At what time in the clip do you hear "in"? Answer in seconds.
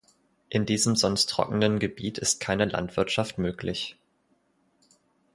0.49-0.65